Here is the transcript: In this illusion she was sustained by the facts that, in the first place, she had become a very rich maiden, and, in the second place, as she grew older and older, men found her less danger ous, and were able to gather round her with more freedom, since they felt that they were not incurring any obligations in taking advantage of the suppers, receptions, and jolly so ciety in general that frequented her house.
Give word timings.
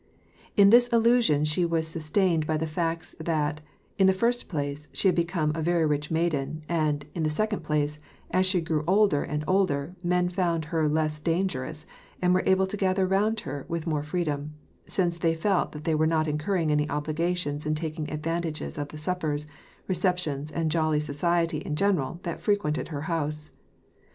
In 0.57 0.71
this 0.71 0.87
illusion 0.87 1.45
she 1.45 1.63
was 1.63 1.87
sustained 1.87 2.47
by 2.47 2.57
the 2.57 2.65
facts 2.65 3.13
that, 3.19 3.61
in 3.99 4.07
the 4.07 4.13
first 4.13 4.49
place, 4.49 4.89
she 4.93 5.07
had 5.07 5.13
become 5.13 5.51
a 5.53 5.61
very 5.61 5.85
rich 5.85 6.09
maiden, 6.09 6.63
and, 6.67 7.05
in 7.13 7.21
the 7.21 7.29
second 7.29 7.59
place, 7.61 7.99
as 8.31 8.47
she 8.47 8.61
grew 8.61 8.83
older 8.87 9.21
and 9.21 9.43
older, 9.47 9.93
men 10.03 10.27
found 10.27 10.65
her 10.73 10.89
less 10.89 11.19
danger 11.19 11.65
ous, 11.65 11.85
and 12.19 12.33
were 12.33 12.41
able 12.47 12.65
to 12.65 12.77
gather 12.77 13.05
round 13.05 13.41
her 13.41 13.63
with 13.69 13.85
more 13.85 14.01
freedom, 14.01 14.55
since 14.87 15.19
they 15.19 15.35
felt 15.35 15.71
that 15.71 15.83
they 15.83 15.93
were 15.93 16.07
not 16.07 16.27
incurring 16.27 16.71
any 16.71 16.89
obligations 16.89 17.67
in 17.67 17.75
taking 17.75 18.09
advantage 18.09 18.59
of 18.79 18.87
the 18.87 18.97
suppers, 18.97 19.45
receptions, 19.87 20.49
and 20.49 20.71
jolly 20.71 20.99
so 20.99 21.13
ciety 21.13 21.61
in 21.61 21.75
general 21.75 22.19
that 22.23 22.41
frequented 22.41 22.87
her 22.87 23.01
house. 23.01 23.51